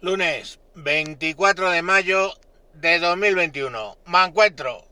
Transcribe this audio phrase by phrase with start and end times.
[0.00, 2.32] Lunes 24 de mayo
[2.74, 3.98] de 2021.
[4.06, 4.86] Me encuentro.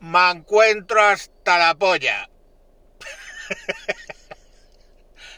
[0.00, 2.28] Me encuentro hasta la polla.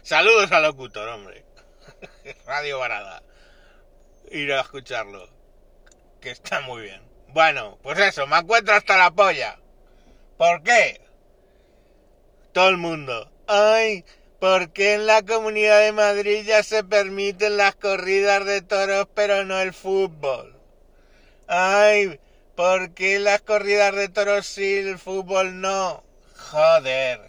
[0.03, 1.45] Saludos al locutor, hombre.
[2.47, 3.23] Radio Varada.
[4.31, 5.29] Ir a escucharlo.
[6.23, 7.03] Que está muy bien.
[7.29, 9.59] Bueno, pues eso, me encuentro hasta la polla.
[10.39, 11.03] ¿Por qué?
[12.53, 13.31] Todo el mundo.
[13.47, 14.07] Ay,
[14.41, 19.45] ¿por qué en la Comunidad de Madrid ya se permiten las corridas de toros pero
[19.45, 20.57] no el fútbol?
[21.47, 22.19] Ay,
[22.57, 26.03] ¿por qué las corridas de toros sí, el fútbol no?
[26.37, 27.21] Joder.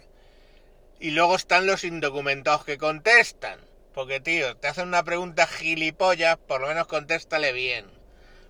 [0.98, 3.58] Y luego están los indocumentados que contestan.
[3.92, 7.86] Porque, tío, te hacen una pregunta gilipollas, por lo menos contéstale bien.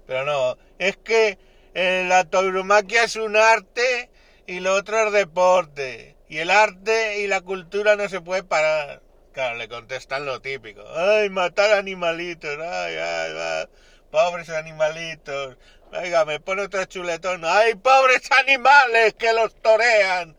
[0.07, 1.38] Pero no, es que
[1.74, 4.10] eh, la tauromaquia es un arte
[4.47, 6.15] y lo otro es deporte.
[6.33, 9.03] Y el arte y la cultura no se puede parar.
[9.35, 10.83] Claro, le contestan lo típico.
[10.97, 12.57] Ay, matar animalitos.
[12.59, 13.67] Ay, ay, ay.
[14.11, 15.59] Pobres animalitos.
[15.91, 17.43] Venga, me pone otro chuletón.
[17.45, 20.35] Ay, pobres animales que los torean.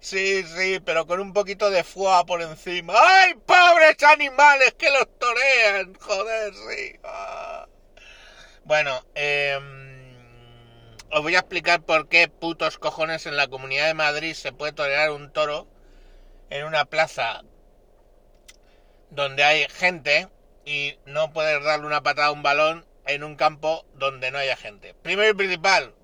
[0.00, 2.94] Sí, sí, pero con un poquito de foie por encima.
[2.96, 5.94] ¡Ay, pobres animales que los torean!
[5.94, 6.98] Joder, sí.
[7.04, 7.68] Ah.
[8.64, 9.60] Bueno, eh,
[11.16, 14.72] os voy a explicar por qué putos cojones en la Comunidad de Madrid se puede
[14.72, 15.66] torear un toro
[16.50, 17.42] en una plaza
[19.08, 20.28] donde hay gente
[20.66, 24.56] y no puedes darle una patada a un balón en un campo donde no haya
[24.56, 24.92] gente.
[24.92, 25.94] Primero y principal,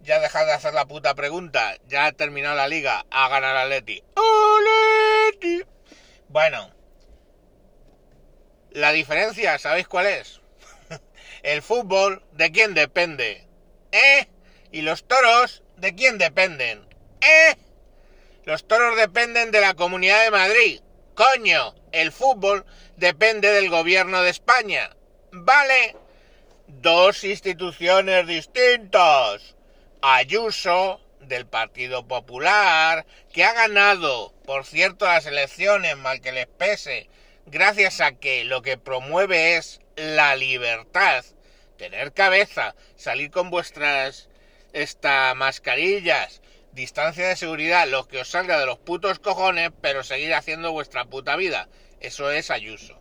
[0.00, 1.76] ya dejad de hacer la puta pregunta.
[1.86, 3.06] Ya ha terminado la liga.
[3.12, 4.02] A ganar Atleti.
[4.16, 5.62] ¡Atleti!
[6.28, 6.74] Bueno.
[8.72, 10.40] La diferencia, ¿sabéis cuál es?
[11.44, 13.46] El fútbol, ¿de quién depende?
[13.94, 14.26] ¿Eh?
[14.72, 16.84] Y los toros, ¿de quién dependen?
[17.20, 17.54] ¿Eh?
[18.44, 20.80] Los toros dependen de la Comunidad de Madrid.
[21.14, 24.90] Coño, el fútbol depende del gobierno de España.
[25.30, 25.94] ¿Vale?
[26.66, 29.54] Dos instituciones distintas.
[30.02, 37.08] Ayuso del Partido Popular, que ha ganado, por cierto, las elecciones, mal que les pese,
[37.46, 41.24] gracias a que lo que promueve es la libertad,
[41.76, 44.28] tener cabeza, salir con vuestras
[44.72, 46.42] esta mascarillas,
[46.72, 51.04] distancia de seguridad, lo que os salga de los putos cojones, pero seguir haciendo vuestra
[51.04, 51.68] puta vida.
[52.00, 52.98] Eso es Ayuso.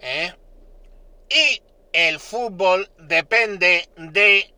[0.00, 0.32] ¿Eh?
[1.28, 1.62] Y
[1.92, 4.52] el fútbol depende de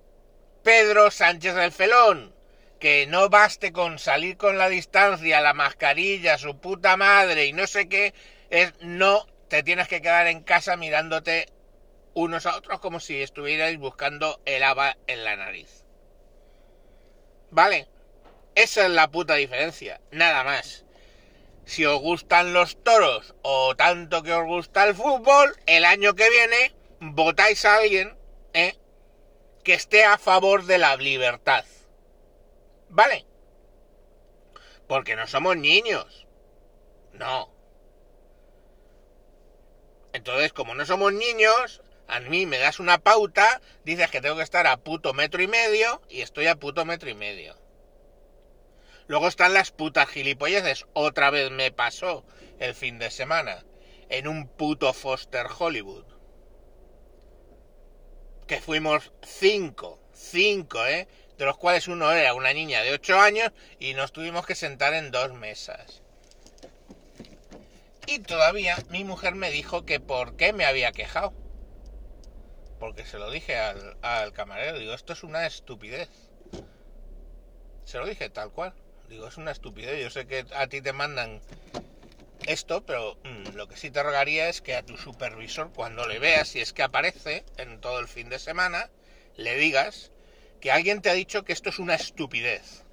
[0.63, 2.35] Pedro Sánchez del Felón.
[2.81, 7.67] Que no baste con salir con la distancia, la mascarilla, su puta madre y no
[7.67, 8.13] sé qué,
[8.51, 11.49] es no te tienes que quedar en casa mirándote
[12.17, 15.85] unos a otros como si estuvierais buscando el haba en la nariz.
[17.51, 17.89] ¿Vale?
[18.55, 20.87] Esa es la puta diferencia, nada más.
[21.67, 26.31] Si os gustan los toros o tanto que os gusta el fútbol, el año que
[26.31, 28.17] viene votáis a alguien
[28.55, 28.79] ¿eh?
[29.63, 31.67] que esté a favor de la libertad.
[32.89, 33.27] ¿Vale?
[34.89, 36.27] Porque no somos niños.
[37.13, 37.53] No.
[40.15, 44.43] Entonces, como no somos niños, a mí me das una pauta, dices que tengo que
[44.43, 47.57] estar a puto metro y medio y estoy a puto metro y medio.
[49.09, 50.87] Luego están las putas gilipolleces.
[50.93, 52.25] Otra vez me pasó
[52.59, 53.65] el fin de semana
[54.09, 56.05] en un puto Foster Hollywood.
[58.47, 61.09] Que fuimos cinco, cinco, ¿eh?
[61.39, 64.95] De los cuales uno era una niña de ocho años y nos tuvimos que sentar
[64.95, 66.03] en dos mesas.
[68.07, 71.33] Y todavía mi mujer me dijo que por qué me había quejado
[72.79, 76.09] porque se lo dije al, al, camarero, digo, esto es una estupidez.
[77.85, 78.75] Se lo dije tal cual.
[79.09, 80.03] Digo, es una estupidez.
[80.03, 81.41] Yo sé que a ti te mandan
[82.47, 86.19] esto, pero mmm, lo que sí te rogaría es que a tu supervisor, cuando le
[86.19, 88.91] veas, si es que aparece en todo el fin de semana,
[89.37, 90.11] le digas
[90.61, 92.85] que alguien te ha dicho que esto es una estupidez.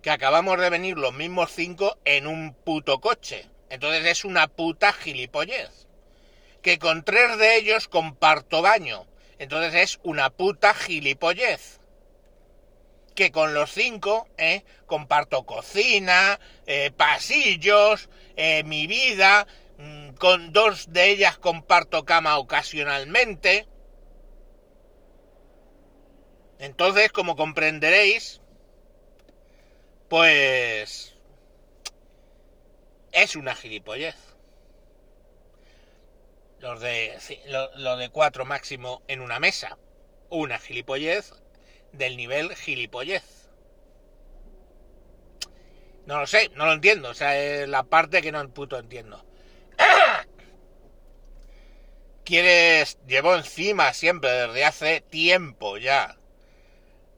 [0.00, 3.48] Que acabamos de venir los mismos cinco en un puto coche.
[3.70, 5.86] Entonces es una puta gilipollez
[6.62, 9.06] que con tres de ellos comparto baño.
[9.38, 11.80] Entonces es una puta gilipollez.
[13.14, 19.46] Que con los cinco eh, comparto cocina, eh, pasillos, eh, mi vida.
[19.76, 23.66] Mmm, con dos de ellas comparto cama ocasionalmente.
[26.58, 28.40] Entonces, como comprenderéis,
[30.08, 31.16] pues
[33.10, 34.31] es una gilipollez
[36.62, 39.78] los de, lo, lo de cuatro máximo en una mesa.
[40.30, 41.34] Una gilipollez
[41.92, 43.50] del nivel gilipollez.
[46.06, 47.10] No lo sé, no lo entiendo.
[47.10, 49.24] O sea, es la parte que no puto entiendo.
[52.24, 56.16] quiere, llevó encima siempre desde hace tiempo ya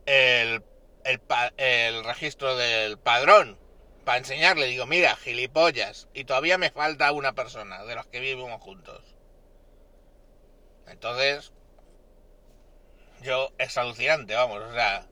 [0.06, 0.62] el,
[1.04, 1.20] el,
[1.58, 3.58] el registro del padrón
[4.06, 4.66] para enseñarle.
[4.66, 9.13] Digo, mira, gilipollas, y todavía me falta una persona de los que vivimos juntos.
[10.86, 11.52] Entonces,
[13.22, 15.06] yo es alucinante, vamos, o sea,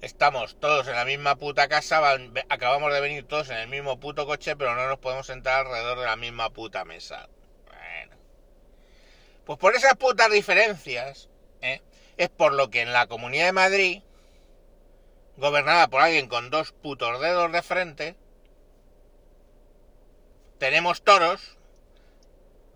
[0.00, 2.00] estamos todos en la misma puta casa,
[2.48, 6.00] acabamos de venir todos en el mismo puto coche, pero no nos podemos sentar alrededor
[6.00, 7.28] de la misma puta mesa.
[7.66, 8.16] Bueno.
[9.46, 11.28] Pues por esas putas diferencias,
[11.62, 11.80] ¿eh?
[12.16, 14.02] es por lo que en la Comunidad de Madrid,
[15.36, 18.16] gobernada por alguien con dos putos dedos de frente,
[20.58, 21.56] tenemos toros,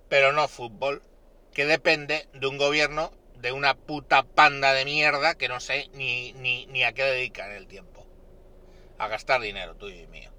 [0.09, 1.03] pero no fútbol,
[1.59, 6.33] que depende de un gobierno de una puta panda de mierda que no sé ni,
[6.35, 8.07] ni, ni a qué dedican el tiempo.
[8.97, 10.31] A gastar dinero tuyo y mío.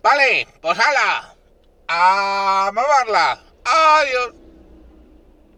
[0.00, 1.34] Vale, pues hala.
[1.88, 3.42] A mamarla.
[3.64, 4.45] Adiós.